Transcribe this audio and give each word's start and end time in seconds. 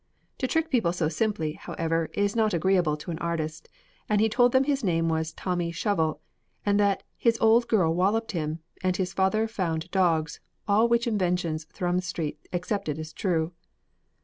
To 0.39 0.47
trick 0.47 0.71
people 0.71 0.93
so 0.93 1.09
simply, 1.09 1.51
however, 1.53 2.09
is 2.15 2.35
not 2.35 2.55
agreeable 2.55 2.97
to 2.97 3.11
an 3.11 3.19
artist, 3.19 3.69
and 4.09 4.19
he 4.19 4.29
told 4.29 4.51
them 4.51 4.63
his 4.63 4.83
name 4.83 5.09
was 5.09 5.31
Tommy 5.31 5.71
Shovel, 5.71 6.21
and 6.65 6.79
that 6.79 7.03
his 7.17 7.37
old 7.39 7.67
girl 7.67 7.93
walloped 7.93 8.31
him, 8.31 8.61
and 8.81 8.97
his 8.97 9.13
father 9.13 9.47
found 9.47 9.91
dogs, 9.91 10.39
all 10.67 10.87
which 10.89 11.05
inventions 11.05 11.65
Thrums 11.65 12.07
Street 12.07 12.39
accepted 12.51 12.97
as 12.97 13.13
true. 13.13 13.53